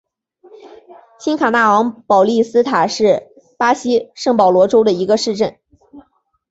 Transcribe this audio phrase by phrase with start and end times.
[1.19, 3.27] 新卡纳昂保利斯塔是
[3.59, 5.59] 巴西圣保罗州的一个市镇。